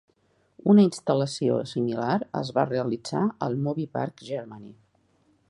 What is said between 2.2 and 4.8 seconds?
es va realitzar al Movie Park Germany.